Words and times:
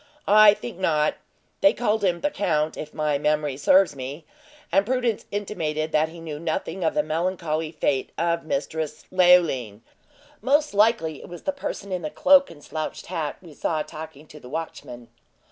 "I 0.27 0.55
think 0.55 0.79
not; 0.79 1.13
they 1.61 1.73
called 1.73 2.03
him 2.03 2.21
the 2.21 2.31
count, 2.31 2.75
if 2.75 2.91
my 2.91 3.19
memory 3.19 3.55
serves 3.55 3.95
me, 3.95 4.25
and 4.71 4.83
Prudence 4.83 5.27
intimated 5.29 5.91
that 5.91 6.09
he 6.09 6.19
knew 6.19 6.39
nothing 6.39 6.83
of 6.83 6.95
the 6.95 7.03
melancholy 7.03 7.71
fate 7.71 8.11
of 8.17 8.43
Mistress 8.43 9.05
Leoline. 9.11 9.81
Most 10.41 10.73
likely 10.73 11.21
it 11.21 11.29
was 11.29 11.43
the 11.43 11.51
person 11.51 11.91
in 11.91 12.01
the 12.01 12.09
cloak 12.09 12.49
and 12.49 12.63
slouched 12.63 13.05
hat 13.05 13.37
we 13.43 13.53
saw 13.53 13.83
talking 13.83 14.25
to 14.25 14.39
the 14.39 14.49
watchman." 14.49 15.09